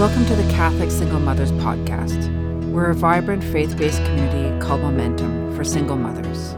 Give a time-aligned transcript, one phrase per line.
[0.00, 2.70] Welcome to the Catholic Single Mothers Podcast.
[2.70, 6.54] We're a vibrant faith based community called Momentum for single mothers.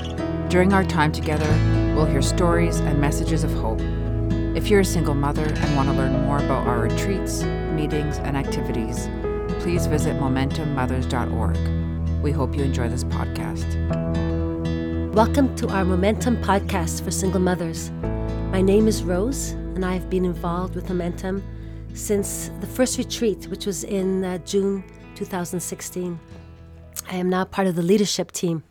[0.48, 1.48] During our time together,
[1.96, 3.80] we'll hear stories and messages of hope.
[4.56, 8.36] If you're a single mother and want to learn more about our retreats, meetings, and
[8.36, 9.08] activities,
[9.58, 12.22] please visit MomentumMothers.org.
[12.22, 13.66] We hope you enjoy this podcast.
[15.14, 17.90] Welcome to our Momentum podcast for single mothers.
[18.52, 21.42] My name is Rose, and I have been involved with Momentum
[21.94, 24.82] since the first retreat, which was in uh, June
[25.14, 26.18] 2016.
[27.10, 28.64] I am now part of the leadership team.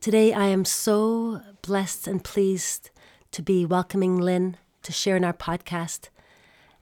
[0.00, 2.90] Today, I am so blessed and pleased
[3.32, 6.08] to be welcoming Lynn to share in our podcast.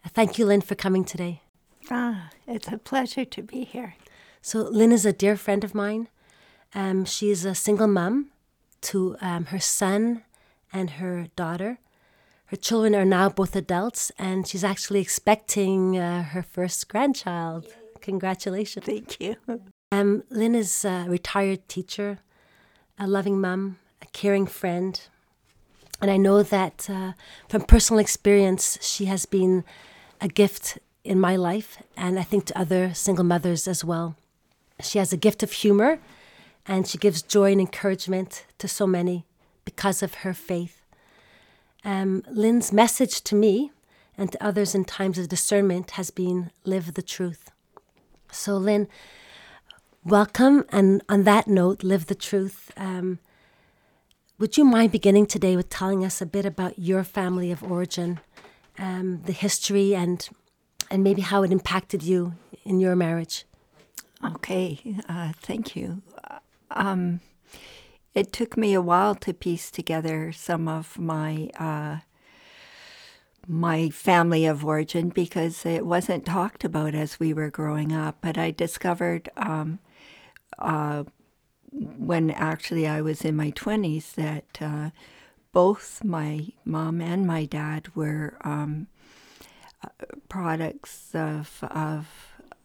[0.07, 1.43] Thank you, Lynn, for coming today.
[1.91, 3.97] Ah, it's a pleasure to be here.
[4.41, 6.09] So, Lynn is a dear friend of mine.
[6.75, 8.31] Um, she is a single mom
[8.83, 10.23] to um, her son
[10.73, 11.79] and her daughter.
[12.49, 17.67] Her children are now both adults, and she's actually expecting uh, her first grandchild.
[18.01, 18.87] Congratulations.
[18.87, 19.37] Thank you.
[19.93, 22.21] Um, Lynn is a retired teacher,
[22.99, 24.99] a loving mom, a caring friend.
[26.01, 27.13] And I know that uh,
[27.51, 29.63] from personal experience, she has been
[30.19, 34.17] a gift in my life, and I think to other single mothers as well.
[34.81, 35.99] She has a gift of humor,
[36.67, 39.27] and she gives joy and encouragement to so many
[39.67, 40.78] because of her faith.
[41.85, 43.71] Um, Lynn's message to me
[44.17, 47.51] and to others in times of discernment has been live the truth.
[48.31, 48.89] So, Lynn,
[50.05, 50.65] welcome.
[50.71, 52.73] And on that note, live the truth.
[52.77, 53.21] Um,
[54.39, 58.21] would you mind beginning today with telling us a bit about your family of origin,
[58.79, 60.29] um, the history, and
[60.91, 62.35] and maybe how it impacted you
[62.65, 63.45] in your marriage?
[64.25, 66.03] Okay, uh, thank you.
[66.71, 67.21] Um,
[68.15, 71.99] it took me a while to piece together some of my uh,
[73.47, 78.19] my family of origin because it wasn't talked about as we were growing up.
[78.21, 79.79] But I discovered um,
[80.59, 81.05] uh,
[81.73, 84.91] when actually I was in my twenties that uh,
[85.53, 88.89] both my mom and my dad were um,
[90.29, 92.07] products of of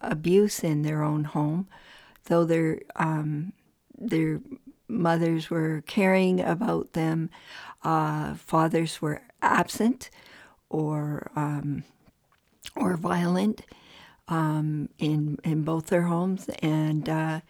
[0.01, 1.67] abuse in their own home,
[2.25, 3.53] though their um,
[3.97, 4.41] their
[4.93, 7.29] mothers were caring about them,
[7.83, 10.09] uh, fathers were absent
[10.69, 11.83] or um,
[12.75, 13.61] or violent
[14.27, 17.41] um, in in both their homes, and uh,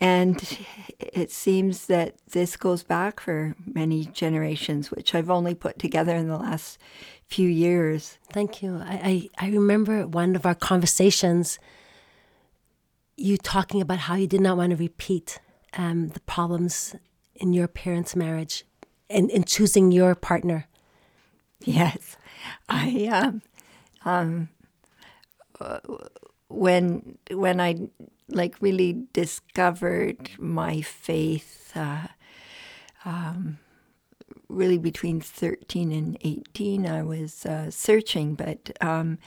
[0.00, 0.58] and
[0.98, 6.28] it seems that this goes back for many generations, which I've only put together in
[6.28, 6.78] the last
[7.26, 8.18] few years.
[8.30, 8.82] Thank you.
[8.84, 11.58] I, I, I remember one of our conversations.
[13.16, 15.38] You talking about how you did not want to repeat
[15.76, 16.94] um, the problems
[17.34, 18.64] in your parents' marriage
[19.10, 20.66] and in choosing your partner?
[21.64, 22.16] Yes,
[22.68, 23.42] I um,
[24.04, 24.48] um,
[25.60, 25.80] uh,
[26.48, 27.88] when when I
[28.28, 32.08] like really discovered my faith, uh,
[33.04, 33.58] um,
[34.48, 39.18] really between thirteen and eighteen, I was uh, searching, but um,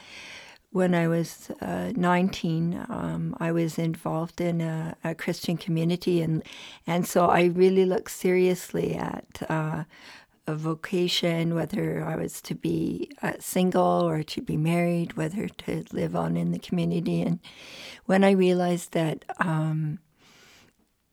[0.70, 6.42] when I was uh, 19, um, I was involved in a, a, Christian community, and
[6.86, 9.84] and so I really looked seriously at uh,
[10.46, 15.84] a vocation, whether I was to be uh, single or to be married, whether to
[15.92, 17.22] live on in the community.
[17.22, 17.38] And
[18.06, 20.00] when I realized that um,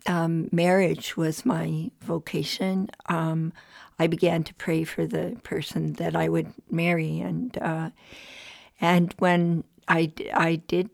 [0.06, 3.54] um, marriage was my vocation, um,
[4.00, 7.90] I began to pray for the person that I would marry, and uh,
[8.82, 10.90] and when I, I did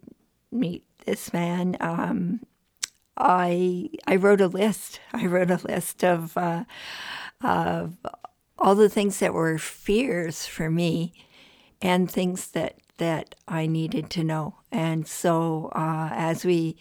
[0.51, 2.41] meet this man, um,
[3.17, 4.99] I I wrote a list.
[5.13, 6.63] I wrote a list of uh,
[7.41, 7.97] of
[8.57, 11.13] all the things that were fears for me,
[11.81, 14.55] and things that that I needed to know.
[14.71, 16.77] And so uh, as we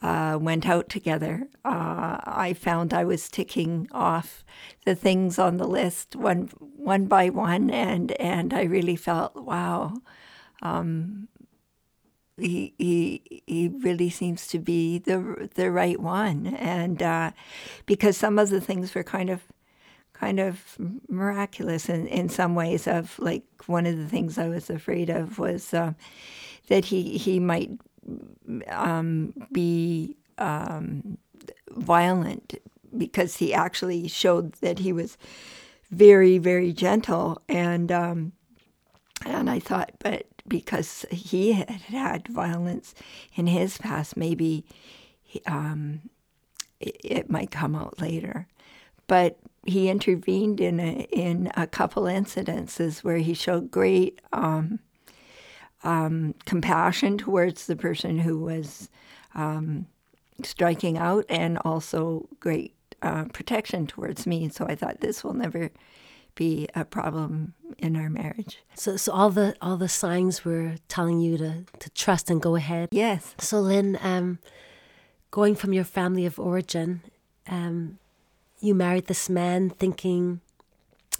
[0.00, 4.44] uh, went out together, uh, I found I was ticking off
[4.84, 9.94] the things on the list one one by one, and and I really felt wow
[10.62, 11.28] um,
[12.38, 17.32] he, he he really seems to be the the right one, and uh,
[17.84, 19.42] because some of the things were kind of
[20.12, 20.76] kind of
[21.08, 22.86] miraculous in, in some ways.
[22.86, 25.92] Of like one of the things I was afraid of was uh,
[26.68, 27.70] that he he might
[28.68, 31.18] um, be um,
[31.70, 32.54] violent
[32.96, 35.16] because he actually showed that he was
[35.90, 38.32] very very gentle and um,
[39.24, 42.94] and I thought, but because he had had violence
[43.34, 44.64] in his past, maybe
[45.46, 46.00] um,
[46.80, 48.46] it, it, might come out later.
[49.06, 54.80] But he intervened in a, in a couple incidences where he showed great um,
[55.84, 58.88] um, compassion towards the person who was
[59.34, 59.86] um,
[60.42, 64.48] striking out, and also great uh, protection towards me.
[64.48, 65.70] So I thought this will never
[66.34, 68.62] be a problem in our marriage.
[68.74, 72.56] So, so all the all the signs were telling you to to trust and go
[72.56, 72.88] ahead.
[72.92, 73.34] Yes.
[73.38, 74.38] So, Lynn, um,
[75.30, 77.02] going from your family of origin,
[77.48, 77.98] um,
[78.60, 80.40] you married this man thinking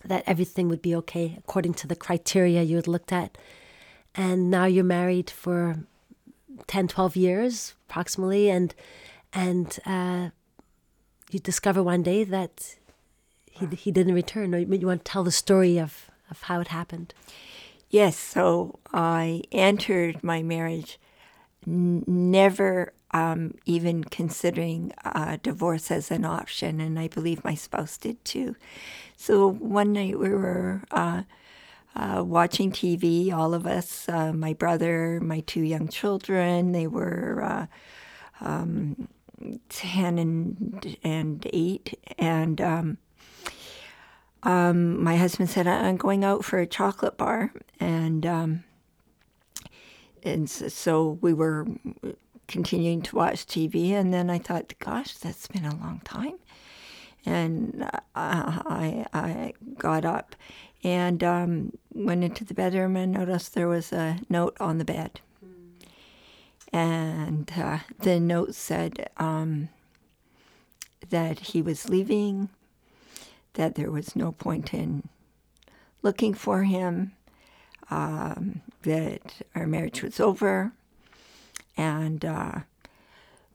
[0.05, 3.37] that everything would be okay according to the criteria you had looked at,
[4.15, 5.77] and now you're married for
[6.67, 8.75] 10, 12 years approximately, and
[9.33, 10.31] and uh,
[11.31, 12.77] you discover one day that
[13.53, 14.53] he he didn't return.
[14.53, 17.15] You want to tell the story of of how it happened?
[17.91, 18.17] Yes.
[18.19, 20.99] So I entered my marriage
[21.67, 24.93] n- never um, even considering
[25.43, 28.57] divorce as an option, and I believe my spouse did too.
[29.17, 31.23] So one night we were uh,
[31.95, 37.43] uh, watching TV, all of us, uh, my brother, my two young children, they were
[37.43, 37.67] uh,
[38.41, 39.09] um,
[39.69, 42.99] 10 and, and 8, and um,
[44.43, 48.65] um, my husband said, I'm going out for a chocolate bar, and um,
[50.23, 51.67] and so we were
[52.49, 56.35] continuing to watch TV, and then I thought, gosh, that's been a long time.
[57.25, 60.35] And I, I got up
[60.83, 65.21] and um, went into the bedroom and noticed there was a note on the bed.
[66.73, 69.69] And uh, the note said um,
[71.11, 72.49] that he was leaving,
[73.55, 75.09] that there was no point in
[76.03, 77.13] looking for him,
[77.91, 80.73] um, that our marriage was over,
[81.77, 82.61] and uh,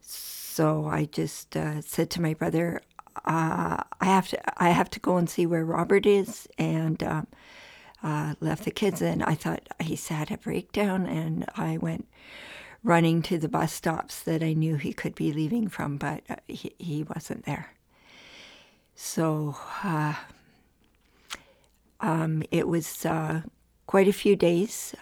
[0.01, 2.81] so I just uh, said to my brother,
[3.25, 7.21] uh, "I have to, I have to go and see where Robert is," and uh,
[8.03, 9.01] uh, left the kids.
[9.01, 12.07] And I thought he's had a breakdown, and I went
[12.83, 16.35] running to the bus stops that I knew he could be leaving from, but uh,
[16.47, 17.71] he, he wasn't there.
[18.99, 19.55] So
[22.01, 23.05] um, it was
[23.85, 24.95] quite a few days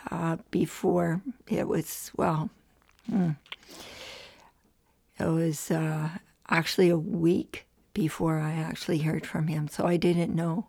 [0.52, 2.50] before it was well
[3.12, 3.36] Mm.
[5.20, 6.10] It was uh,
[6.50, 10.68] actually a week before I actually heard from him, so I didn't know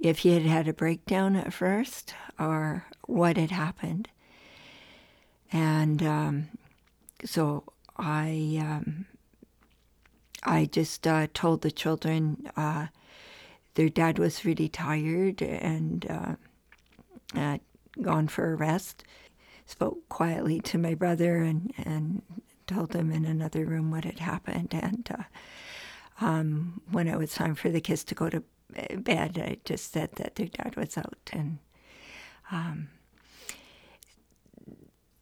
[0.00, 4.08] if he had had a breakdown at first or what had happened.
[5.52, 6.48] And um,
[7.24, 7.64] so
[7.96, 9.06] I, um,
[10.46, 12.86] I just uh, told the children uh,
[13.74, 16.06] their dad was really tired and
[17.34, 17.58] uh,
[18.00, 19.04] gone for a rest
[19.66, 22.22] spoke quietly to my brother and, and
[22.66, 24.72] told him in another room what had happened.
[24.72, 28.42] And uh, um, when it was time for the kids to go to
[28.96, 31.30] bed, I just said that their dad was out.
[31.32, 31.58] And
[32.50, 32.88] um,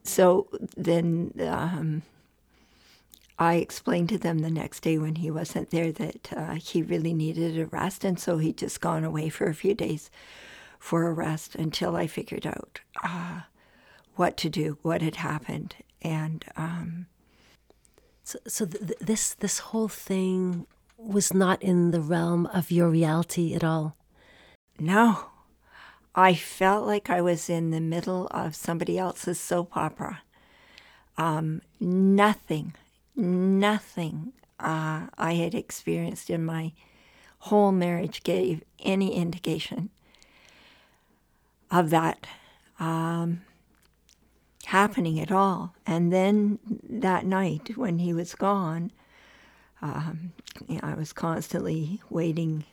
[0.05, 2.03] so then um,
[3.39, 7.13] I explained to them the next day when he wasn't there that uh, he really
[7.13, 8.05] needed a rest.
[8.05, 10.11] And so he'd just gone away for a few days
[10.79, 12.81] for a rest until I figured out.
[13.03, 13.41] Uh,
[14.17, 17.07] what to do, what had happened, and um,
[18.23, 20.67] so, so th- this this whole thing
[20.97, 23.97] was not in the realm of your reality at all.
[24.79, 25.27] No,
[26.15, 30.23] I felt like I was in the middle of somebody else's soap opera.
[31.17, 32.75] Um, nothing,
[33.17, 36.73] nothing uh, I had experienced in my
[37.41, 39.91] whole marriage gave any indication
[41.71, 42.27] of that.
[42.79, 43.43] Um,
[44.67, 45.75] happening at all.
[45.87, 48.91] And then that night when he was gone,
[49.83, 50.33] um,
[50.69, 52.65] you know, I was constantly waiting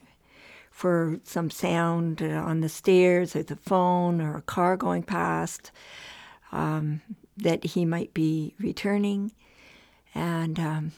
[0.69, 5.71] for some sound on the stairs or the phone or a car going past
[6.51, 7.01] um,
[7.37, 9.31] that he might be returning.
[10.13, 10.91] And um,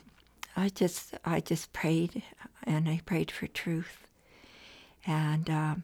[0.55, 2.24] I just, I just prayed,
[2.63, 4.08] and I prayed for truth.
[5.05, 5.84] And um,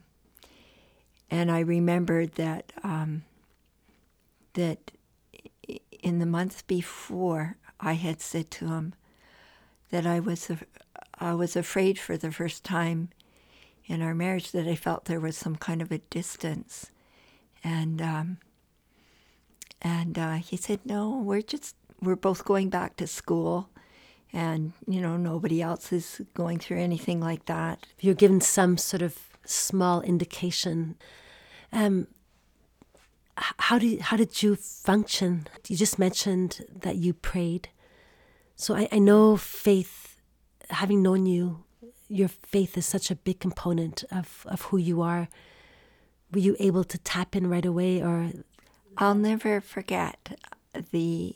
[1.30, 3.24] and I remembered that um,
[4.54, 4.92] that
[6.02, 8.94] in the month before, I had said to him
[9.92, 10.50] that I was
[11.16, 13.10] I was afraid for the first time
[13.86, 16.92] in our marriage that I felt there was some kind of a distance,
[17.64, 18.38] and um,
[19.82, 23.70] and uh, he said, "No, we're just we're both going back to school."
[24.32, 27.88] And you know nobody else is going through anything like that.
[28.00, 30.96] You're given some sort of small indication.
[31.74, 32.08] Um,
[33.36, 35.48] how did how did you function?
[35.68, 37.70] You just mentioned that you prayed.
[38.56, 40.18] So I, I know faith,
[40.70, 41.64] having known you,
[42.10, 45.30] your faith is such a big component of, of who you are.
[46.34, 48.32] Were you able to tap in right away or
[48.98, 50.38] I'll never forget
[50.92, 51.36] the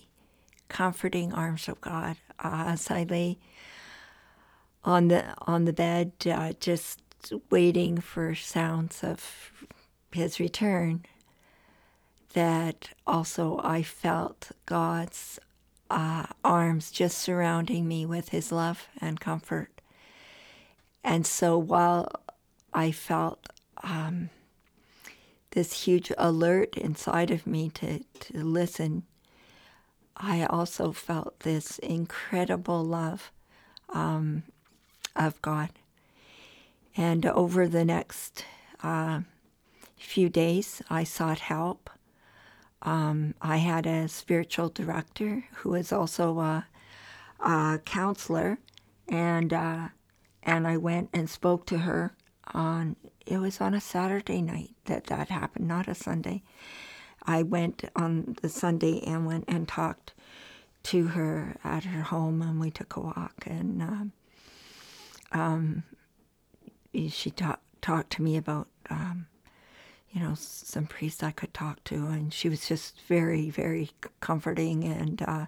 [0.74, 3.38] comforting arms of God uh, as I lay
[4.84, 7.00] on the on the bed, uh, just
[7.52, 9.52] waiting for sounds of
[10.12, 11.06] His return.
[12.34, 15.40] That also I felt God's
[15.92, 19.70] uh, arms just surrounding me with His love and comfort.
[21.04, 22.12] And so while
[22.74, 23.46] I felt
[23.84, 24.32] um,
[25.52, 29.04] this huge alert inside of me to, to listen,
[30.16, 33.32] I also felt this incredible love
[33.90, 34.44] um,
[35.16, 35.70] of God.
[36.96, 38.46] And over the next
[38.84, 39.22] uh,
[39.98, 41.90] few days, I sought help.
[42.84, 46.68] Um, I had a spiritual director who was also a,
[47.40, 48.60] a counselor,
[49.08, 49.88] and uh,
[50.44, 52.14] and I went and spoke to her
[52.54, 52.98] on.
[53.26, 56.44] It was on a Saturday night that that happened, not a Sunday.
[57.26, 60.14] I went on the Sunday and went and talked
[60.84, 63.46] to her at her home, and we took a walk.
[63.46, 64.12] And um,
[65.32, 65.84] um,
[67.10, 69.28] she ta- talked to me about, um,
[70.12, 74.84] you know, some priests I could talk to, and she was just very, very comforting.
[74.84, 75.46] And uh,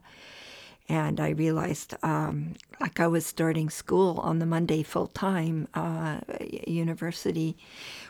[0.88, 6.20] and I realized, um, like I was starting school on the Monday full time uh,
[6.68, 7.58] university,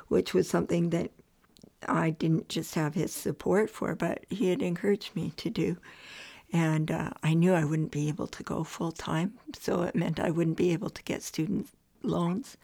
[0.09, 1.11] which was something that
[1.87, 5.77] I didn't just have his support for, but he had encouraged me to do.
[6.53, 10.19] And uh, I knew I wouldn't be able to go full time, so it meant
[10.19, 11.69] I wouldn't be able to get student
[12.03, 12.57] loans.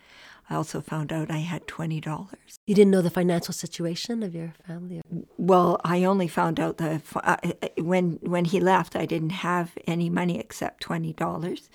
[0.50, 2.60] I also found out I had twenty dollars.
[2.68, 5.02] You didn't know the financial situation of your family.
[5.38, 7.38] Well, I only found out that uh,
[7.78, 11.70] when when he left, I didn't have any money except twenty dollars.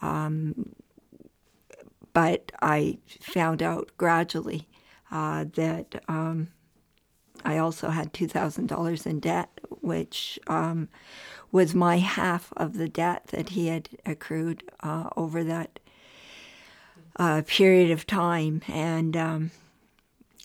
[0.00, 0.74] Um,
[2.12, 4.68] but I found out gradually
[5.10, 6.48] uh, that um,
[7.48, 9.48] I also had two thousand dollars in debt,
[9.80, 10.90] which um,
[11.50, 15.78] was my half of the debt that he had accrued uh, over that
[17.16, 19.50] uh, period of time, and um,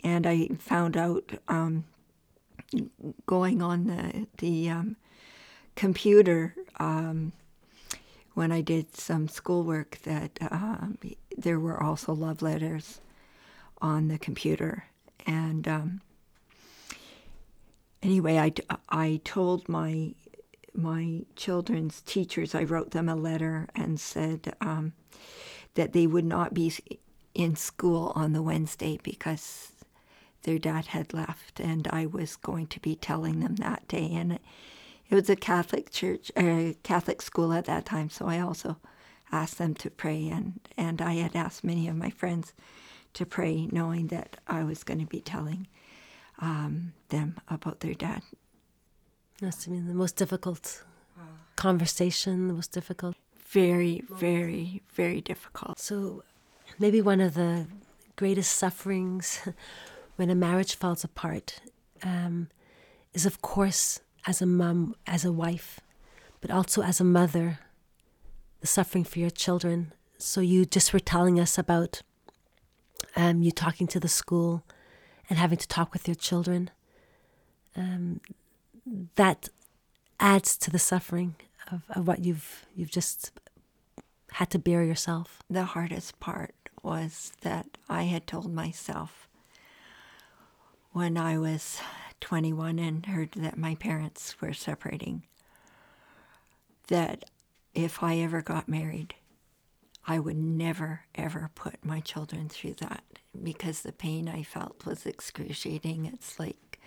[0.02, 1.84] and I found out um,
[3.26, 4.96] going on the the um,
[5.76, 7.34] computer um,
[8.34, 10.98] when I did some schoolwork that um,
[11.38, 13.02] there were also love letters
[13.82, 14.86] on the computer,
[15.28, 15.68] and
[18.04, 18.54] anyway, I,
[18.90, 20.14] I told my
[20.76, 24.94] my children's teachers, I wrote them a letter and said um,
[25.76, 26.74] that they would not be
[27.36, 29.74] in school on the Wednesday because
[30.44, 34.10] their dad had left, and I was going to be telling them that day.
[34.14, 34.40] And
[35.10, 38.78] it was a Catholic church, a Catholic school at that time, so I also
[39.32, 42.54] asked them to pray, and and I had asked many of my friends
[43.14, 45.68] to pray, knowing that I was going to be telling
[46.40, 48.22] um, them about their dad.
[49.42, 50.84] That's have been the most difficult
[51.56, 53.16] conversation, the most difficult.
[53.50, 55.80] Very, very, very difficult.
[55.80, 56.24] So,
[56.80, 57.68] maybe one of the
[58.16, 59.48] greatest sufferings
[60.16, 61.62] when a marriage falls apart
[62.04, 62.50] um,
[63.14, 65.80] is, of course, as a mom, as a wife,
[66.42, 67.60] but also as a mother,
[68.62, 69.94] the suffering for your children.
[70.18, 72.02] So, you just were telling us about
[73.16, 74.64] um, you talking to the school
[75.30, 76.70] and having to talk with your children.
[77.76, 78.22] Um,
[79.16, 79.50] that
[80.20, 81.36] adds to the suffering
[81.72, 83.32] of, of what you've you've just
[84.34, 85.40] had to bear yourself.
[85.50, 89.28] The hardest part was that I had told myself
[90.92, 91.80] when I was
[92.22, 95.24] 21 and heard that my parents were separating
[96.88, 97.26] that
[97.74, 99.16] if I ever got married,
[100.08, 103.04] I would never, ever put my children through that
[103.42, 106.06] because the pain I felt was excruciating.
[106.06, 106.80] It's like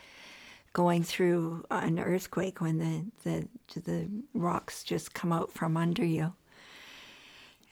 [0.72, 6.34] going through an earthquake when the, the, the rocks just come out from under you.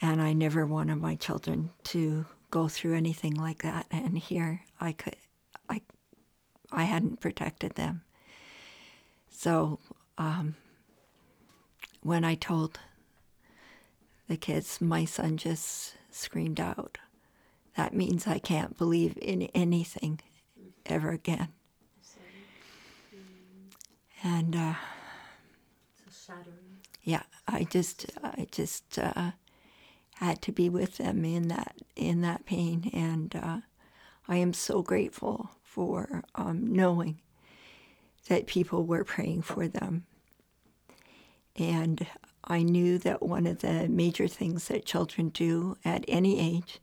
[0.01, 3.87] And I never wanted my children to go through anything like that.
[3.91, 5.17] And here I could,
[5.69, 5.83] I,
[6.73, 8.03] I hadn't protected them.
[9.31, 9.79] So
[10.19, 10.57] um,
[12.03, 12.79] when I told
[14.29, 16.99] the kids, my son just screamed out,
[17.77, 20.21] That means I can't believe in anything
[20.87, 21.49] ever again.
[24.23, 24.75] And uh,
[27.03, 29.33] yeah, I just, I just uh,
[30.15, 33.59] had to be with them in that, in that pain, and uh,
[34.27, 37.21] I am so grateful for um, knowing
[38.29, 40.07] that people were praying for them.
[41.57, 42.07] And
[42.45, 46.81] I knew that one of the major things that children do at any age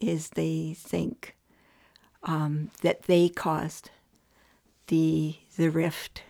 [0.00, 1.36] is they think
[2.22, 3.90] um, that they caused
[4.88, 6.22] the the rift,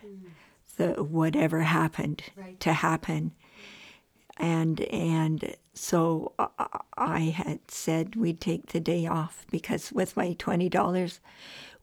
[0.77, 2.59] the whatever happened Right.
[2.59, 3.31] to happen,
[4.37, 10.33] and and so I- I had said we'd take the day off because with my
[10.33, 11.19] twenty dollars,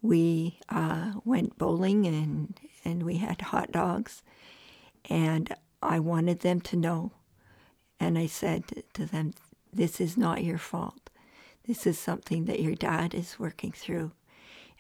[0.02, 4.22] we uh, went bowling and and we had hot dogs,
[5.06, 7.12] and I wanted them to know,
[7.98, 9.32] and I said to them,
[9.72, 11.10] "This is not your fault.
[11.66, 14.12] This is something that your dad is working through,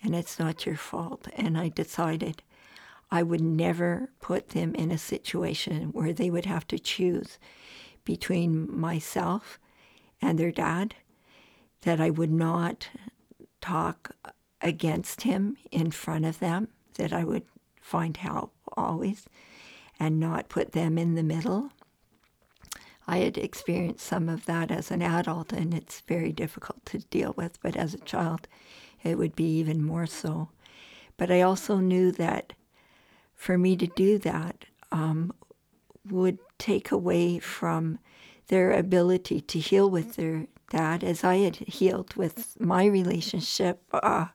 [0.02, 2.42] and it's not your fault." And I decided
[3.10, 7.38] I would never put them in a situation where they would have to choose
[8.04, 9.58] between myself
[10.20, 10.94] and their dad,
[11.82, 12.88] that I would not
[13.60, 14.12] talk
[14.60, 17.44] against him in front of them, that I would
[17.80, 19.28] find help always
[19.98, 21.70] and not put them in the middle.
[23.06, 27.34] I had experienced some of that as an adult, and it's very difficult to deal
[27.36, 28.48] with, but as a child,
[29.02, 30.48] it would be even more so.
[31.16, 32.52] But I also knew that
[33.34, 35.32] for me to do that um,
[36.10, 37.98] would take away from
[38.48, 44.26] their ability to heal with their dad, as I had healed with my relationship, uh,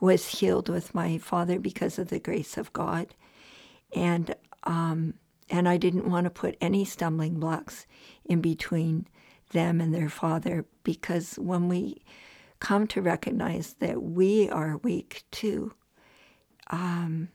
[0.00, 3.14] was healed with my father because of the grace of God,
[3.94, 4.34] and
[4.64, 5.14] um,
[5.50, 7.86] and I didn't want to put any stumbling blocks
[8.24, 9.06] in between
[9.52, 12.02] them and their father because when we
[12.60, 15.72] come to recognize that we are weak too,
[16.70, 17.28] um,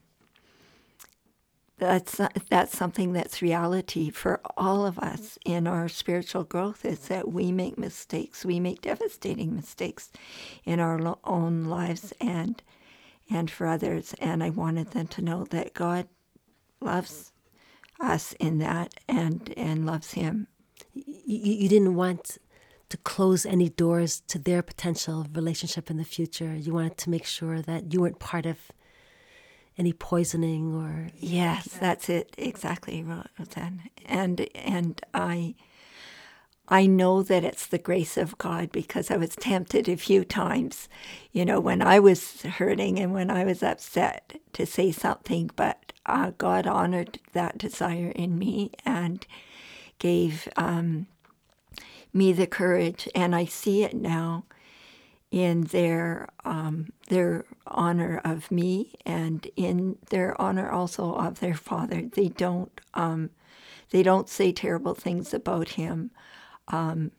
[1.77, 7.31] that's that's something that's reality for all of us in our spiritual growth is that
[7.31, 8.45] we make mistakes.
[8.45, 10.11] We make devastating mistakes
[10.63, 12.61] in our own lives and
[13.29, 14.13] and for others.
[14.19, 16.07] And i wanted them to know that god
[16.79, 17.32] loves
[17.99, 20.47] us in that and and loves him
[20.93, 21.05] You,
[21.63, 22.37] you didn't want
[22.89, 26.55] to close any doors to their potential relationship in the future.
[26.55, 28.59] You wanted to make sure that you weren't part of
[29.77, 33.89] any poisoning or Yes, that's it exactly, Roseanne.
[34.05, 35.55] And and I
[36.69, 40.89] I know that it's the grace of God because I was tempted a few times,
[41.31, 45.82] you know, when I was hurting and when I was upset to say something, but
[46.05, 49.25] uh, God honored that desire in me and
[49.99, 51.07] gave um,
[52.13, 54.45] me the courage, and I see it now
[55.31, 62.03] in their um, their honor of me and in their honor also of their father.
[62.13, 63.31] They don't um,
[63.89, 66.11] they don't say terrible things about him,
[66.67, 67.11] um,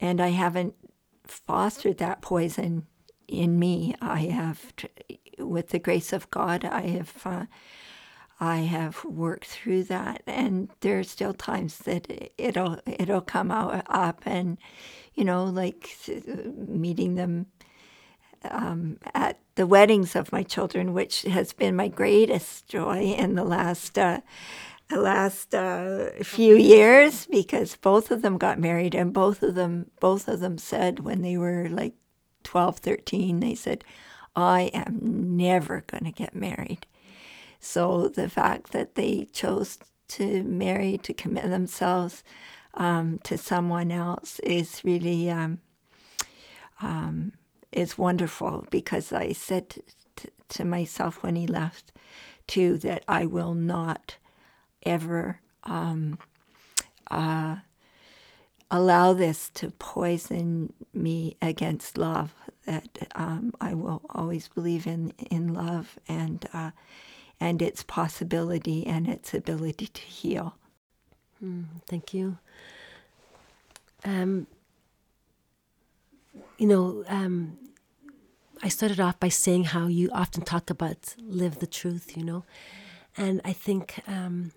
[0.00, 0.74] and I haven't
[1.24, 2.86] fostered that poison
[3.28, 3.94] in me.
[4.00, 4.72] I have,
[5.38, 7.12] with the grace of God, I have.
[7.24, 7.46] Uh,
[8.38, 13.82] I have worked through that, and there are still times that it'll it'll come out
[13.88, 14.58] up, and
[15.14, 15.96] you know, like
[16.68, 17.46] meeting them
[18.50, 23.44] um, at the weddings of my children, which has been my greatest joy in the
[23.44, 24.20] last uh,
[24.88, 29.90] the last uh, few years, because both of them got married, and both of them
[29.98, 31.94] both of them said when they were like
[32.44, 33.82] 12, 13, they said,
[34.36, 36.86] "I am never going to get married."
[37.66, 42.22] So the fact that they chose to marry, to commit themselves
[42.74, 45.58] um, to someone else is really um,
[46.80, 47.32] um,
[47.72, 49.82] is wonderful because I said t-
[50.14, 51.92] t- to myself when he left,
[52.46, 54.16] too, that I will not
[54.84, 56.18] ever um,
[57.10, 57.56] uh,
[58.70, 62.32] allow this to poison me against love.
[62.64, 66.70] That um, I will always believe in in love and uh,
[67.40, 70.56] and its possibility and its ability to heal.
[71.86, 72.38] Thank you.
[74.04, 74.46] Um,
[76.58, 77.58] you know, um,
[78.62, 82.44] I started off by saying how you often talk about live the truth, you know,
[83.16, 84.52] and I think um,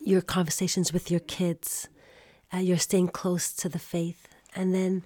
[0.00, 1.88] your conversations with your kids,
[2.52, 5.04] uh, you're staying close to the faith, and then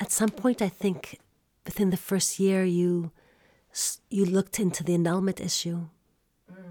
[0.00, 1.20] at some point, I think
[1.64, 3.12] within the first year, you
[4.08, 5.86] you looked into the annulment issue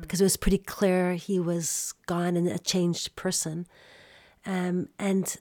[0.01, 3.67] because it was pretty clear he was gone and a changed person.
[4.45, 5.35] Um, and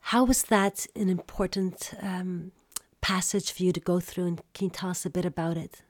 [0.00, 2.52] how was that an important um,
[3.00, 4.26] passage for you to go through?
[4.26, 5.82] And can you tell us a bit about it?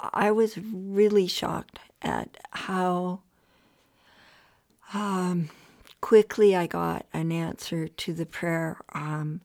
[0.00, 3.20] I was really shocked at how
[4.94, 5.50] um,
[6.00, 9.42] quickly I got an answer to the prayer um,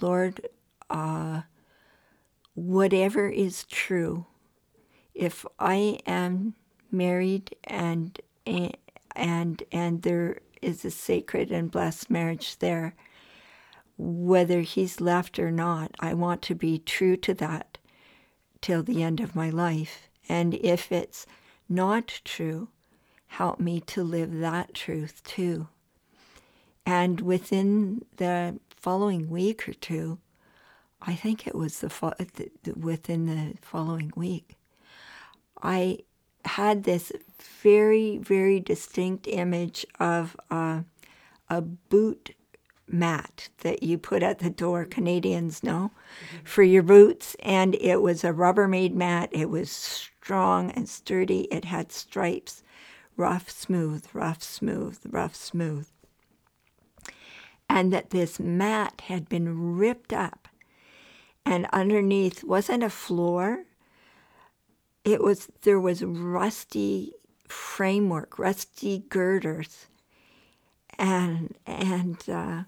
[0.00, 0.48] Lord,
[0.90, 1.42] uh,
[2.54, 4.26] whatever is true,
[5.14, 6.54] if I am
[6.94, 12.94] married and and and there is a sacred and blessed marriage there,
[13.98, 17.78] whether he's left or not, I want to be true to that
[18.60, 20.08] till the end of my life.
[20.28, 21.26] And if it's
[21.68, 22.68] not true,
[23.26, 25.68] help me to live that truth too.
[26.86, 30.18] And within the following week or two,
[31.00, 32.14] I think it was the fo-
[32.74, 34.56] within the following week,
[35.62, 35.98] I
[36.46, 37.12] had this
[37.62, 40.82] very, very distinct image of uh,
[41.48, 42.34] a boot
[42.88, 46.44] mat that you put at the door, Canadians know, mm-hmm.
[46.44, 47.36] for your boots.
[47.40, 49.30] And it was a Rubbermaid mat.
[49.32, 51.42] It was strong and sturdy.
[51.50, 52.62] It had stripes,
[53.16, 55.88] rough, smooth, rough, smooth, rough, smooth.
[57.68, 60.48] And that this mat had been ripped up.
[61.46, 63.64] And underneath wasn't a floor.
[65.04, 67.12] It was there was rusty
[67.48, 69.86] framework, rusty girders,
[70.98, 72.62] and and uh,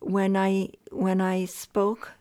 [0.00, 2.12] when I when I spoke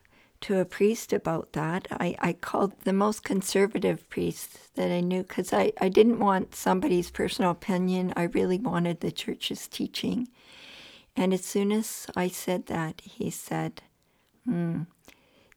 [0.42, 5.24] to a priest about that, I, I called the most conservative priest that I knew
[5.24, 8.14] because I, I didn't want somebody's personal opinion.
[8.16, 10.28] I really wanted the church's teaching.
[11.16, 13.82] And as soon as I said that, he said,
[14.46, 14.82] hmm,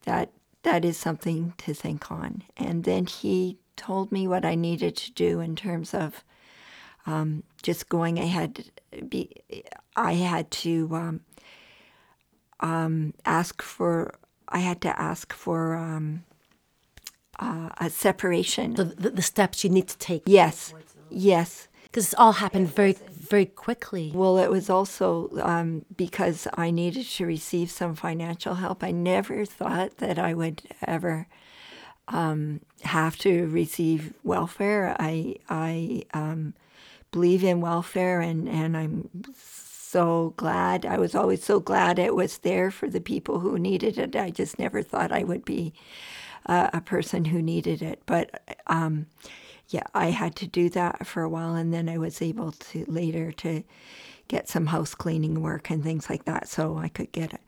[0.04, 0.30] that
[0.62, 2.42] that is something to think on.
[2.57, 6.25] And then he told me what I needed to do in terms of
[7.07, 8.71] um, just going ahead.
[9.09, 9.33] Be,
[9.97, 11.21] I had to um,
[12.61, 14.14] um, ask for.
[14.49, 16.25] I had to ask for um,
[17.38, 18.75] uh, a separation.
[18.75, 20.23] The, the, the, steps you need to take.
[20.27, 20.75] Yes,
[21.11, 21.68] yes.
[21.85, 22.97] Because it all happened very,
[23.29, 24.11] very quickly.
[24.14, 28.83] Well, it was also um, because I needed to receive some financial help.
[28.83, 31.27] I never thought that I would ever
[32.09, 34.97] um, have to receive welfare.
[34.99, 36.55] I I um,
[37.12, 40.85] believe in welfare, and and I'm so glad.
[40.85, 44.17] I was always so glad it was there for the people who needed it.
[44.17, 45.73] I just never thought I would be
[46.47, 48.03] uh, a person who needed it.
[48.07, 49.07] But um,
[49.68, 52.85] yeah, I had to do that for a while, and then I was able to
[52.88, 53.62] later to
[54.26, 57.40] get some house cleaning work and things like that, so I could get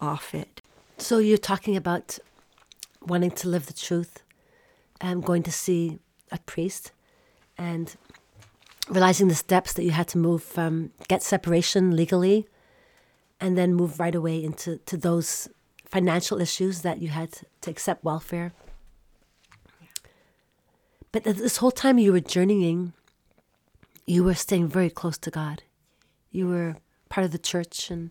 [0.00, 0.62] off it.
[0.96, 2.18] So you're talking about
[3.00, 4.22] wanting to live the truth,
[5.00, 5.98] and going to see
[6.32, 6.92] a priest,
[7.56, 7.96] and
[8.88, 12.46] realizing the steps that you had to move from get separation legally
[13.40, 15.48] and then move right away into to those
[15.84, 18.52] financial issues that you had to accept welfare.
[21.12, 22.92] But this whole time you were journeying,
[24.06, 25.62] you were staying very close to God.
[26.30, 26.76] You were
[27.08, 28.10] part of the church and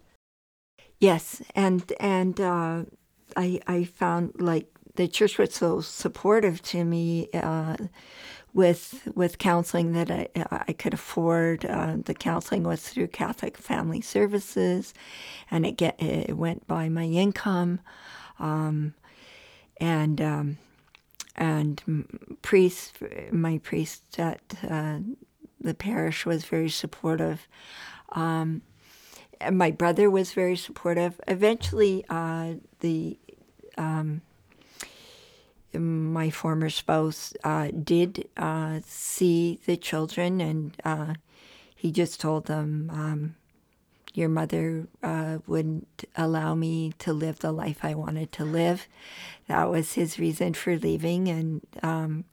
[0.99, 2.83] yes, and and uh,
[3.35, 7.29] I I found like the church was so supportive to me.
[7.33, 7.77] Uh,
[8.53, 10.27] with with counseling that I,
[10.67, 11.63] I could afford.
[11.63, 14.95] Uh, the counseling was through Catholic Family Services,
[15.51, 17.79] and it get it went by my income,
[18.39, 18.95] um,
[19.79, 20.57] and um,
[21.37, 21.81] and
[22.41, 22.97] priest
[23.31, 24.99] my priest at uh,
[25.59, 27.47] the parish was very supportive.
[28.11, 28.61] Um,
[29.51, 31.19] my brother was very supportive.
[31.27, 33.17] Eventually, uh, the
[33.77, 34.21] um,
[35.73, 41.13] my former spouse uh, did uh, see the children, and uh,
[41.75, 43.35] he just told them, um,
[44.17, 48.87] Your mother uh, wouldn't allow me to live the life I wanted to live.
[49.47, 51.27] That was his reason for leaving.
[51.27, 52.25] And, um,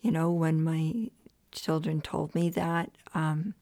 [0.00, 1.10] you know, when my
[1.52, 3.52] children told me that, um,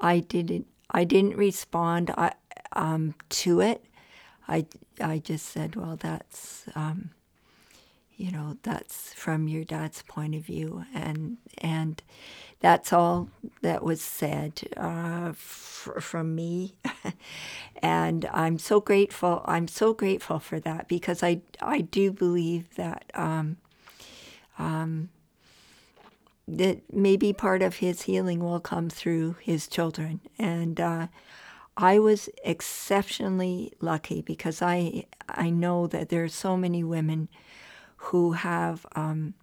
[0.00, 0.66] I didn't.
[0.90, 2.30] I didn't respond uh,
[2.72, 3.84] um, to it.
[4.48, 4.66] I
[5.00, 7.10] I just said, well, that's um,
[8.16, 12.02] you know that's from your dad's point of view and and
[12.60, 13.28] that's all
[13.62, 16.74] that was said uh, f- from me.
[17.82, 23.04] And i'm so grateful i'm so grateful for that because i i do believe that
[23.14, 23.58] um,
[24.58, 25.10] um,
[26.48, 30.20] that maybe part of his healing will come through his children.
[30.38, 31.08] And uh,
[31.76, 37.28] I was exceptionally lucky because I I know that there are so many women
[37.96, 39.34] who have um,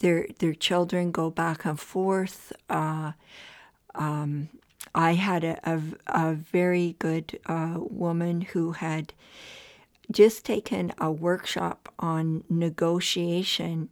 [0.00, 2.52] their their children go back and forth.
[2.68, 3.12] Uh,
[3.94, 4.48] um,
[4.94, 9.12] I had a, a, a very good uh, woman who had
[10.10, 13.90] just taken a workshop on negotiation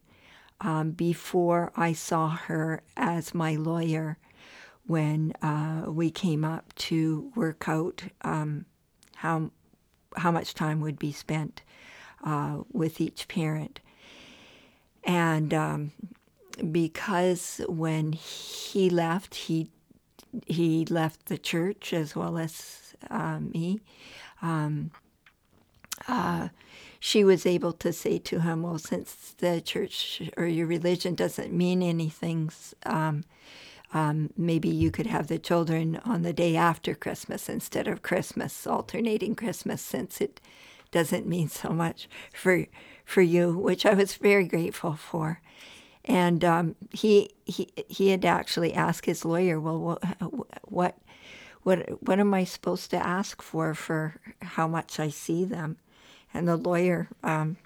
[0.61, 4.19] um, before I saw her as my lawyer
[4.87, 8.67] when uh, we came up to work out um,
[9.17, 9.51] how
[10.17, 11.63] how much time would be spent
[12.25, 13.81] uh, with each parent.
[15.05, 15.93] And um,
[16.71, 19.69] because when he left, he
[20.47, 23.81] he left the church as well as uh, me.
[24.43, 24.91] Um,
[26.09, 26.49] uh,
[26.99, 31.53] she was able to say to him, "Well, since the church or your religion doesn't
[31.53, 32.51] mean anything,
[32.87, 33.25] um,
[33.93, 38.67] um, maybe you could have the children on the day after Christmas instead of Christmas,
[38.67, 40.41] alternating Christmas, since it
[40.91, 42.67] doesn't mean so much for
[43.05, 45.41] for you." Which I was very grateful for.
[46.05, 49.99] And um, he he he had actually asked his lawyer, "Well,
[50.65, 50.99] what,
[51.63, 55.79] what what am I supposed to ask for for how much I see them?"
[56.35, 57.57] And the lawyer um,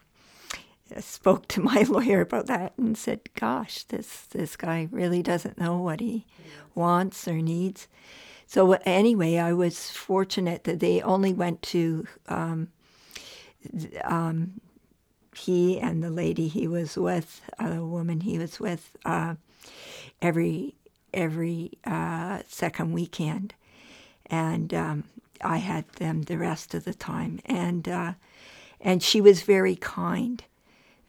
[1.01, 5.79] spoke to my lawyer about that and said, "Gosh, this this guy really doesn't know
[5.79, 6.25] what he
[6.77, 7.89] wants or needs."
[8.47, 12.69] So anyway, I was fortunate that they only went to um,
[14.05, 14.61] um,
[15.39, 19.35] he and the lady he was with, uh, the woman he was with, uh,
[20.21, 20.75] every
[21.15, 23.55] every uh, second weekend,
[24.27, 25.05] and um,
[25.43, 28.13] I had them the rest of the time, and uh,
[28.81, 30.43] and she was very kind,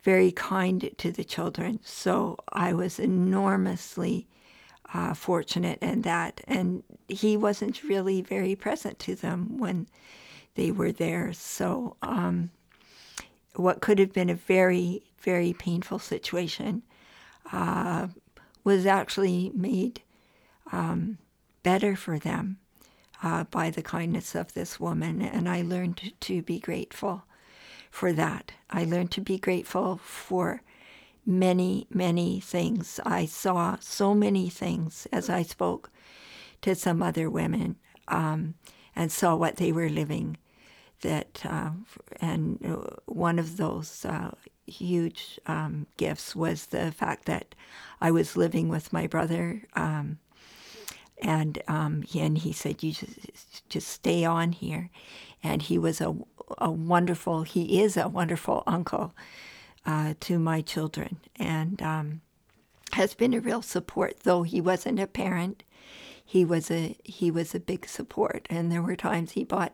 [0.04, 1.80] very kind to the children.
[1.84, 4.28] So I was enormously
[4.94, 9.88] uh, fortunate in that, and he wasn't really very present to them when
[10.56, 11.34] they were there.
[11.34, 11.96] So.
[12.02, 12.52] Um,
[13.56, 16.84] what could have been a very, very painful situation
[17.52, 18.08] uh,
[18.64, 20.02] was actually made
[20.72, 21.18] um,
[21.64, 22.58] better for them
[23.24, 25.22] uh, by the kindness of this woman.
[25.22, 27.24] And I learned to, be grateful
[27.90, 28.52] for that.
[28.70, 30.62] I learned to be grateful for
[31.26, 33.00] many, many things.
[33.06, 35.90] I saw so many things as I spoke
[36.62, 38.56] to some other women um,
[38.96, 40.38] and saw what they were living
[41.02, 41.72] that, uh,
[42.22, 44.32] and uh, one of those uh,
[44.68, 47.56] huge um, gifts was the fact that
[48.02, 50.20] I was living with my brother, um,
[51.22, 54.90] and um, he, and he said, "You just just stay on here,"
[55.44, 56.16] and he was a
[56.58, 57.44] a wonderful.
[57.44, 59.14] He is a wonderful uncle
[59.86, 62.22] uh, to my children, and um,
[62.94, 64.22] has been a real support.
[64.24, 65.64] Though he wasn't a parent,
[66.24, 69.74] he was a he was a big support, and there were times he bought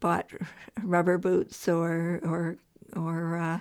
[0.00, 0.26] bought
[0.82, 2.56] rubber boots or or
[2.96, 3.60] or uh,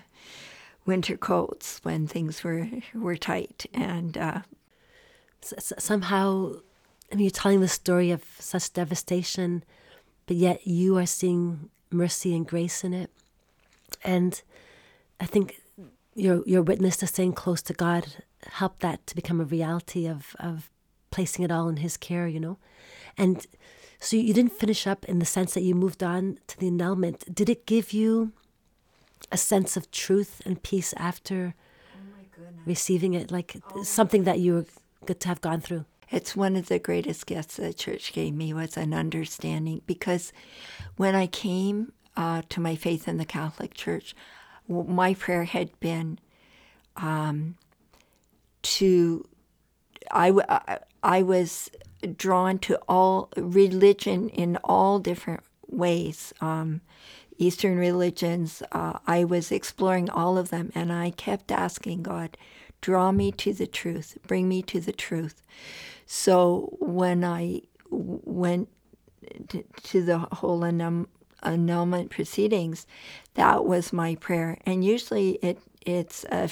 [0.86, 3.66] winter coats when things were were tight.
[3.74, 4.42] And uh,
[5.42, 6.54] somehow
[7.12, 9.64] I mean you're telling the story of such devastation
[10.30, 13.10] but yet you are seeing mercy and grace in it.
[14.04, 14.40] And
[15.20, 15.62] I think
[16.14, 20.36] your your witness to staying close to God helped that to become a reality of
[20.40, 20.70] of
[21.10, 22.60] placing it all in his care you know?
[23.18, 23.48] And
[24.00, 27.34] so you didn't finish up in the sense that you moved on to the annulment.
[27.34, 28.32] Did it give you
[29.32, 31.54] a sense of truth and peace after
[31.96, 33.32] oh receiving it?
[33.32, 34.66] Like oh something that you were
[35.06, 35.86] good to have gone through?
[36.12, 40.34] It's one of the greatest gifts the church gave me was an understanding because
[40.96, 44.16] when I came uh, to my faith in the Catholic Church,
[44.68, 46.20] my prayer had been
[46.98, 47.56] um,
[48.64, 49.28] to
[50.12, 51.70] I, I, was
[52.18, 56.34] drawn to all religion in all different ways.
[56.42, 56.82] Um,
[57.38, 62.38] Eastern religions, uh, I was exploring all of them, and I kept asking God,
[62.82, 65.42] draw me to the truth, bring me to the truth.
[66.06, 68.70] So when I went
[69.84, 71.08] to the whole annul-
[71.44, 72.86] annulment proceedings,
[73.36, 74.58] that was my prayer.
[74.66, 76.50] And usually it it's a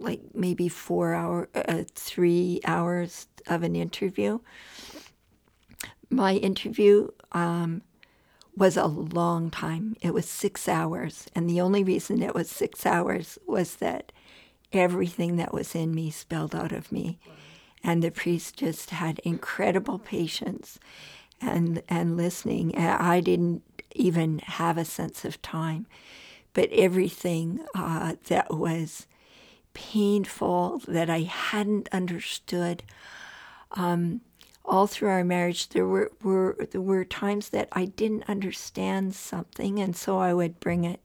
[0.00, 4.38] like maybe four hour, uh, three hours of an interview.
[6.10, 7.82] My interview um,
[8.56, 9.96] was a long time.
[10.00, 14.12] It was six hours, and the only reason it was six hours was that
[14.72, 17.18] everything that was in me spilled out of me,
[17.82, 20.78] and the priest just had incredible patience
[21.40, 22.76] and and listening.
[22.76, 23.62] I didn't
[23.94, 25.86] even have a sense of time,
[26.52, 29.06] but everything uh, that was
[29.74, 32.82] painful that I hadn't understood.
[33.72, 34.20] Um,
[34.64, 39.78] all through our marriage, there were, were there were times that I didn't understand something,
[39.78, 41.00] and so I would bring it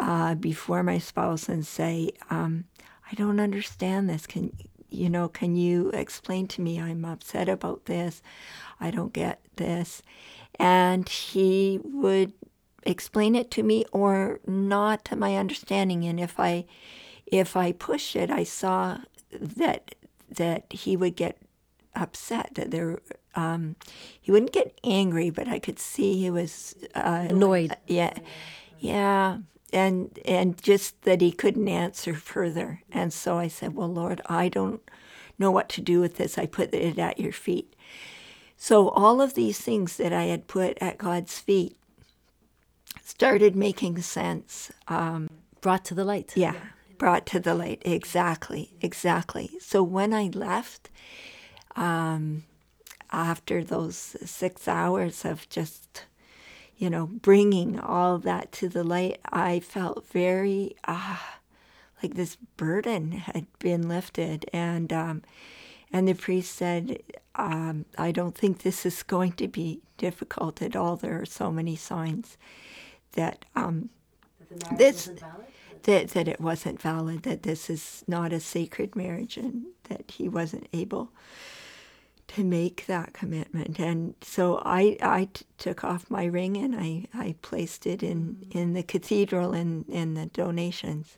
[0.00, 2.64] uh, before my spouse and say, um,
[3.10, 4.26] "I don't understand this.
[4.26, 4.52] Can
[4.90, 5.28] you know?
[5.28, 6.80] Can you explain to me?
[6.80, 8.20] I'm upset about this.
[8.80, 10.02] I don't get this."
[10.58, 12.32] And he would
[12.82, 16.04] explain it to me or not to my understanding.
[16.04, 16.64] And if I
[17.26, 18.98] if I pushed it, I saw
[19.32, 19.94] that
[20.30, 21.38] that he would get
[21.94, 22.50] upset.
[22.54, 23.00] That there,
[23.34, 23.76] um,
[24.20, 27.76] he wouldn't get angry, but I could see he was uh, annoyed.
[27.86, 28.14] Yeah,
[28.78, 29.38] yeah,
[29.72, 32.82] and and just that he couldn't answer further.
[32.92, 34.80] And so I said, "Well, Lord, I don't
[35.38, 36.38] know what to do with this.
[36.38, 37.74] I put it at your feet."
[38.56, 41.76] So all of these things that I had put at God's feet
[43.04, 44.72] started making sense.
[44.88, 45.28] Um,
[45.60, 46.32] Brought to the light.
[46.36, 46.54] yeah,
[46.98, 47.82] brought to the light.
[47.84, 49.50] Exactly, exactly.
[49.60, 50.90] So when I left,
[51.74, 52.44] um,
[53.10, 56.04] after those six hours of just,
[56.76, 61.38] you know, bringing all that to the light, I felt very, ah,
[62.02, 64.48] like this burden had been lifted.
[64.52, 65.22] And, um,
[65.92, 67.02] and the priest said,
[67.36, 70.96] um, I don't think this is going to be difficult at all.
[70.96, 72.36] There are so many signs
[73.12, 73.90] that um,
[74.76, 75.10] this
[75.86, 80.28] that that it wasn't valid, that this is not a sacred marriage, and that he
[80.28, 81.10] wasn't able
[82.28, 83.78] to make that commitment.
[83.78, 88.46] And so I I t- took off my ring and I, I placed it in,
[88.50, 91.16] in the cathedral in, in the donations.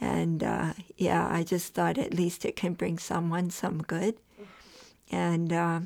[0.00, 4.14] And uh, yeah, I just thought at least it can bring someone some good.
[5.10, 5.80] And uh,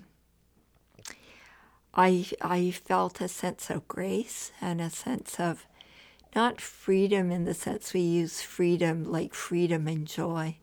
[1.94, 5.66] I I felt a sense of grace and a sense of
[6.34, 10.56] not freedom in the sense we use freedom like freedom and joy,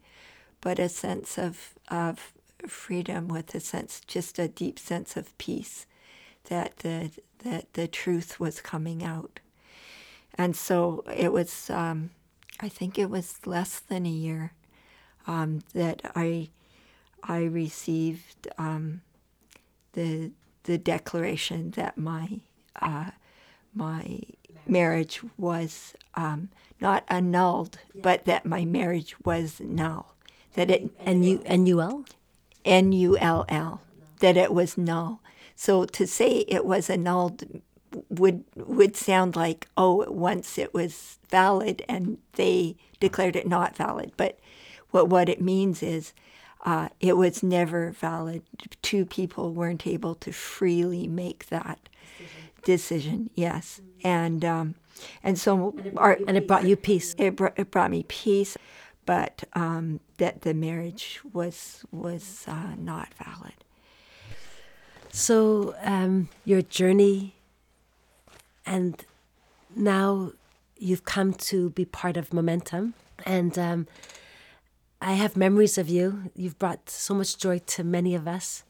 [0.62, 2.34] but a sense of of
[2.67, 5.86] freedom with a sense just a deep sense of peace
[6.45, 7.12] that the
[7.43, 9.39] that the truth was coming out.
[10.38, 12.12] And so it was um,
[12.60, 14.54] I think it was less than a year
[15.28, 16.49] um, that I
[17.23, 19.01] I received um,
[19.93, 20.32] the
[20.63, 22.39] the declaration that my
[22.82, 23.12] uh,
[23.73, 24.19] my
[24.67, 26.49] marriage was um,
[26.82, 30.15] not annulled, but that my marriage was null.
[30.54, 32.06] That it And you and UL?
[32.63, 33.82] N U L L.
[34.19, 35.21] That it was null.
[35.56, 37.62] So to say it was annulled
[38.10, 44.12] would would sound like oh once it was valid and they declared it not valid.
[44.17, 44.39] But
[44.91, 46.13] what what it means is
[46.65, 48.41] uh, it was never valid.
[48.82, 51.80] Two people weren't able to freely make that
[52.65, 53.30] decision.
[53.36, 54.75] yes, and um,
[55.23, 57.15] and so our, And it brought you peace.
[57.17, 58.58] it, br- it brought me peace,
[59.06, 63.54] but um, that the marriage was was uh, not valid.
[65.12, 67.36] So um, your journey,
[68.65, 68.93] and
[69.75, 70.34] now
[70.78, 72.93] you've come to be part of Momentum,
[73.25, 73.88] and um,
[75.01, 76.32] I have memories of you.
[76.36, 78.63] You've brought so much joy to many of us,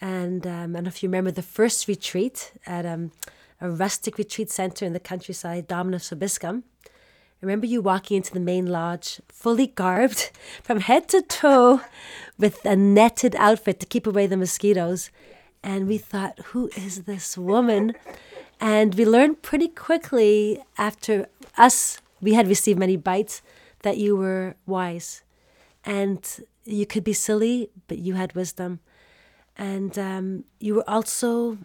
[0.00, 3.12] and um, I don't know if you remember the first retreat at um,
[3.60, 6.62] a rustic retreat center in the countryside, Dominus Vobiscum.
[6.86, 10.30] I remember you walking into the main lodge, fully garbed
[10.62, 11.80] from head to toe,
[12.38, 15.10] with a netted outfit to keep away the mosquitoes.
[15.62, 17.94] And we thought, who is this woman?
[18.60, 23.42] And we learned pretty quickly after us, we had received many bites,
[23.82, 25.22] that you were wise.
[25.84, 26.26] And
[26.64, 28.80] you could be silly, but you had wisdom.
[29.60, 31.58] And um, you were also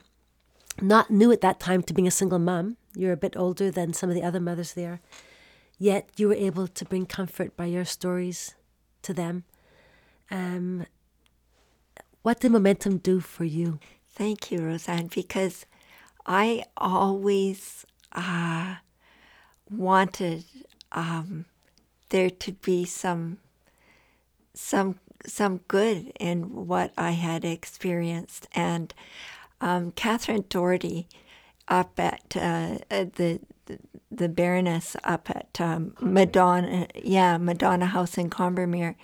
[0.82, 2.76] not new at that time to being a single mom.
[2.94, 5.00] You're a bit older than some of the other mothers there.
[5.80, 8.54] Yet you were able to bring comfort by your stories
[9.04, 9.46] to them.
[10.30, 10.86] Um,
[12.22, 13.80] what did momentum do for you?
[14.10, 15.66] Thank you, Roseanne, because
[16.26, 18.76] I always uh,
[19.70, 20.44] wanted
[20.92, 21.46] um,
[22.10, 23.38] there to be some
[24.54, 28.94] some some good in what I had experienced, and
[29.62, 31.08] um, Catherine Doherty
[31.68, 33.40] up at uh, the
[34.12, 38.96] the Baroness up at um, Madonna, yeah, Madonna House in Combermere.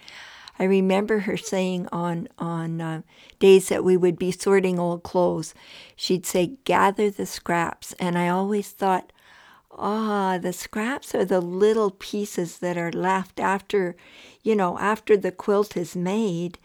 [0.60, 3.02] I remember her saying on on uh,
[3.40, 5.54] days that we would be sorting old clothes,
[5.96, 9.12] she'd say, "Gather the scraps," and I always thought,
[9.78, 13.96] ah, the scraps are the little pieces that are left after,
[14.44, 16.60] you know, after the quilt is made.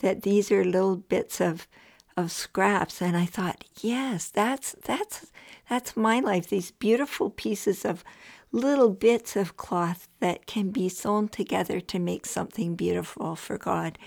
[0.00, 1.68] That these are little bits of
[2.16, 5.30] of scraps, and I thought, yes, that's that's
[5.68, 6.48] that's my life.
[6.48, 8.04] These beautiful pieces of
[8.52, 13.98] little bits of cloth that can be sewn together to make something beautiful for God.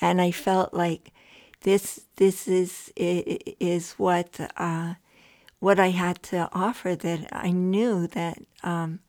[0.00, 1.12] And I felt like
[1.62, 4.94] this this is is what uh,
[5.60, 6.96] what I had to offer.
[6.96, 9.00] That I knew that um,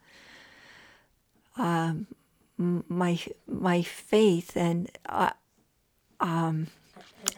[1.57, 2.07] um,
[2.57, 5.31] my my faith and uh,
[6.19, 6.67] um,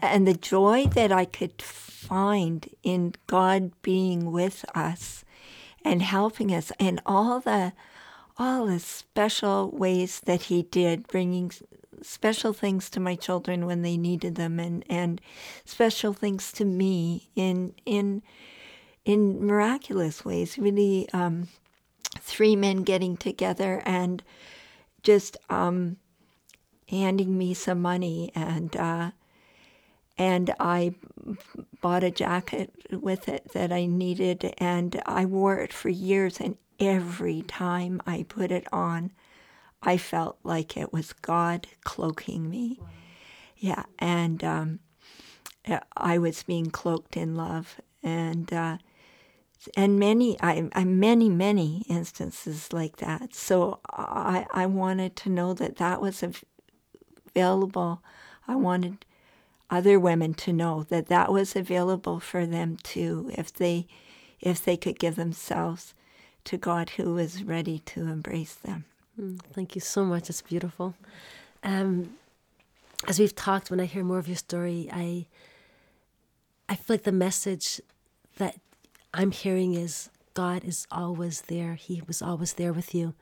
[0.02, 5.24] and the joy that I could find in God being with us
[5.84, 7.74] and helping us and all the
[8.38, 11.52] all the special ways that he did bringing
[12.02, 15.22] special things to my children when they needed them and and
[15.66, 18.22] special things to me in in
[19.06, 21.48] in miraculous ways really um,
[22.20, 24.24] three men getting together and
[25.02, 25.98] just um,
[26.88, 29.12] handing me some money and uh,
[30.18, 30.94] and I
[31.82, 36.40] bought a jacket with it that I needed, and I wore it for years.
[36.40, 39.12] And every time I put it on,
[39.82, 42.80] I felt like it was God cloaking me.
[43.58, 44.80] Yeah, and um,
[45.98, 48.78] I was being cloaked in love, and uh,
[49.76, 53.34] and many, I, I many many instances like that.
[53.34, 58.02] So I I wanted to know that that was available.
[58.48, 59.06] I wanted
[59.70, 63.88] other women to know that that was available for them too, if they
[64.40, 65.94] if they could give themselves
[66.44, 68.86] to God, who was ready to embrace them.
[69.20, 70.30] Mm, thank you so much.
[70.30, 70.96] It's beautiful.
[71.64, 72.18] Um,
[73.08, 75.26] as we've talked, when I hear more of your story, I
[76.68, 77.82] I feel like the message
[78.38, 78.56] that
[79.14, 81.76] I'm hearing is God is always there.
[81.76, 83.14] He was always there with you.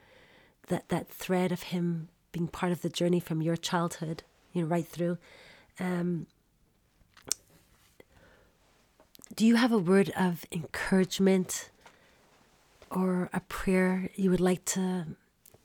[0.67, 4.23] That that thread of Him being part of the journey from your childhood,
[4.53, 5.17] you know, right through.
[5.79, 6.27] Um,
[9.35, 11.69] do you have a word of encouragement
[12.89, 15.07] or a prayer you would like to,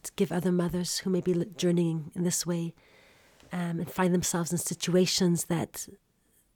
[0.03, 2.74] to give other mothers who may be journeying in this way
[3.53, 5.89] um, and find themselves in situations that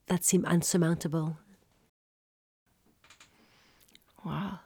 [0.07, 1.37] that seem unsurmountable?
[4.25, 4.61] Wow.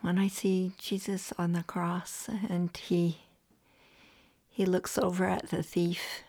[0.00, 3.18] When I see Jesus on the cross and he
[4.50, 6.22] he looks over at the thief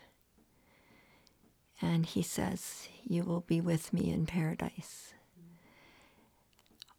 [1.80, 5.14] and he says, You will be with me in paradise.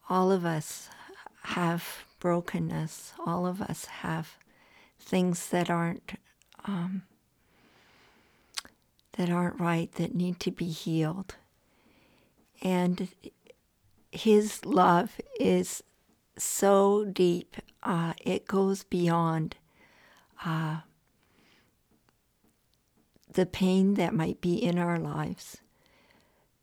[0.08, 0.88] All of us
[1.42, 4.36] have brokenness, all of us have
[5.00, 6.12] things that aren't
[6.64, 7.02] um,
[9.16, 11.36] that aren't right that need to be healed
[12.62, 13.08] and
[14.16, 15.82] his love is
[16.36, 19.56] so deep uh, it goes beyond
[20.44, 20.78] uh,
[23.32, 25.58] the pain that might be in our lives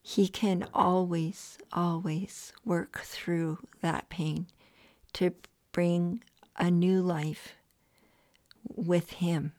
[0.02, 4.48] he can always always work through that pain
[5.14, 5.34] to
[5.72, 6.22] bring
[6.58, 7.54] a new life
[8.76, 9.54] with Him.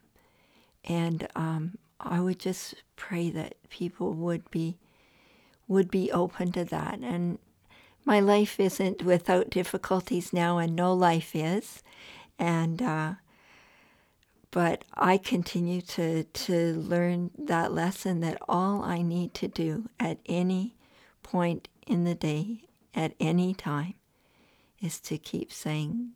[0.84, 4.76] And um, I would just pray that people would be
[5.66, 6.98] would be open to that.
[6.98, 7.38] And
[8.04, 11.82] my life isn't without difficulties now, and no life is.
[12.38, 13.14] And uh,
[14.50, 20.18] but I continue to to learn that lesson that all I need to do at
[20.26, 20.76] any
[21.22, 23.94] point in the day, at any time,
[24.80, 26.10] is to keep saying,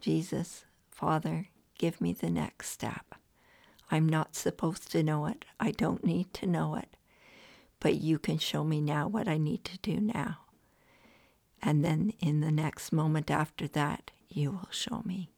[0.00, 3.14] Jesus, Father, give me the next step.
[3.90, 5.44] I'm not supposed to know it.
[5.58, 6.96] I don't need to know it.
[7.80, 10.38] But you can show me now what I need to do now.
[11.62, 15.30] And then in the next moment after that, you will show me.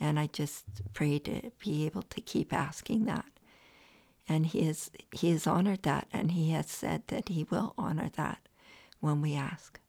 [0.00, 3.26] And I just pray to be able to keep asking that.
[4.28, 8.10] And he has, he has honored that, and he has said that he will honor
[8.16, 8.38] that
[9.00, 9.80] when we ask.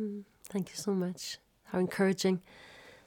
[0.00, 1.38] Mm, thank you so much.
[1.64, 2.42] How encouraging.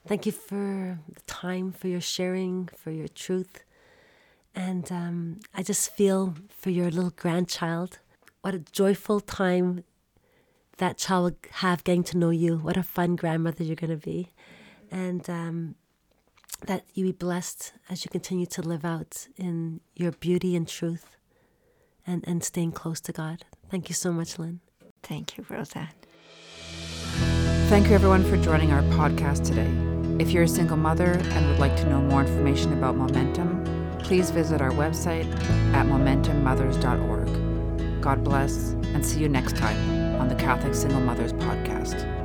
[0.08, 3.64] Thank you for the time, for your sharing, for your truth.
[4.56, 8.00] And um, I just feel for your little grandchild,
[8.42, 9.84] what a joyful time
[10.80, 12.58] that child will have getting to know you.
[12.58, 14.32] What a fun grandmother you're going to be.
[14.92, 15.76] And um,
[16.66, 21.16] that you be blessed as you continue to live out in your beauty and truth
[22.08, 23.46] and, and staying close to God.
[23.70, 24.62] Thank you so much, Lynn.
[25.04, 25.90] Thank you, Roseanne.
[27.70, 29.70] Thank you, everyone, for joining our podcast today.
[30.22, 33.64] If you're a single mother and would like to know more information about Momentum,
[34.00, 35.32] please visit our website
[35.74, 38.02] at momentummothers.org.
[38.02, 42.19] God bless, and see you next time on the Catholic Single Mothers Podcast.